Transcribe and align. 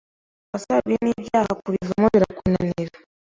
wabaswe 0.53 0.93
n’ibyaha 1.03 1.51
kubivamo 1.61 2.07
birakunanira 2.13 2.93